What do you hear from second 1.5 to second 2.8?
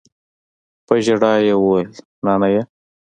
وويل نانىه.